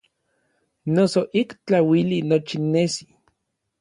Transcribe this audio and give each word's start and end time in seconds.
Noso 0.93 1.21
ik 1.41 1.49
tlauili 1.65 2.17
nochi 2.29 2.57
nesi. 2.71 3.05